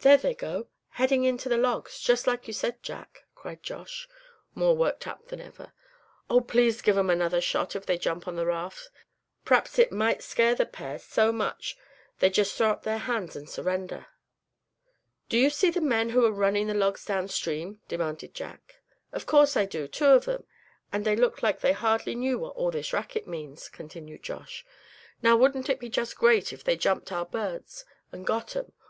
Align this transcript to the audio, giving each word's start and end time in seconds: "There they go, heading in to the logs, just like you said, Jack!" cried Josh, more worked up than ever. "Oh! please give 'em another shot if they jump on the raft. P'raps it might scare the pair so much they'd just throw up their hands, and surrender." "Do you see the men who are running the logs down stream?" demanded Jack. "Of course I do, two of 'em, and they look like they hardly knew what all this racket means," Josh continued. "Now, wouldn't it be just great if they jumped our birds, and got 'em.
"There 0.00 0.18
they 0.18 0.34
go, 0.34 0.68
heading 0.90 1.24
in 1.24 1.38
to 1.38 1.48
the 1.48 1.56
logs, 1.56 1.98
just 1.98 2.26
like 2.26 2.46
you 2.46 2.52
said, 2.52 2.82
Jack!" 2.82 3.24
cried 3.34 3.62
Josh, 3.62 4.06
more 4.54 4.76
worked 4.76 5.06
up 5.06 5.28
than 5.28 5.40
ever. 5.40 5.72
"Oh! 6.28 6.42
please 6.42 6.82
give 6.82 6.98
'em 6.98 7.08
another 7.08 7.40
shot 7.40 7.74
if 7.74 7.86
they 7.86 7.96
jump 7.96 8.28
on 8.28 8.36
the 8.36 8.44
raft. 8.44 8.90
P'raps 9.46 9.78
it 9.78 9.90
might 9.90 10.22
scare 10.22 10.54
the 10.54 10.66
pair 10.66 10.98
so 10.98 11.32
much 11.32 11.78
they'd 12.18 12.34
just 12.34 12.54
throw 12.54 12.68
up 12.72 12.82
their 12.82 12.98
hands, 12.98 13.36
and 13.36 13.48
surrender." 13.48 14.08
"Do 15.30 15.38
you 15.38 15.48
see 15.48 15.70
the 15.70 15.80
men 15.80 16.10
who 16.10 16.26
are 16.26 16.30
running 16.30 16.66
the 16.66 16.74
logs 16.74 17.06
down 17.06 17.28
stream?" 17.28 17.80
demanded 17.88 18.34
Jack. 18.34 18.82
"Of 19.12 19.24
course 19.24 19.56
I 19.56 19.64
do, 19.64 19.88
two 19.88 20.04
of 20.08 20.28
'em, 20.28 20.44
and 20.92 21.06
they 21.06 21.16
look 21.16 21.42
like 21.42 21.60
they 21.60 21.72
hardly 21.72 22.14
knew 22.14 22.38
what 22.38 22.54
all 22.54 22.70
this 22.70 22.92
racket 22.92 23.26
means," 23.26 23.60
Josh 23.62 23.70
continued. 23.72 24.28
"Now, 25.22 25.38
wouldn't 25.38 25.70
it 25.70 25.80
be 25.80 25.88
just 25.88 26.18
great 26.18 26.52
if 26.52 26.62
they 26.62 26.76
jumped 26.76 27.10
our 27.10 27.24
birds, 27.24 27.86
and 28.12 28.26
got 28.26 28.54
'em. 28.54 28.72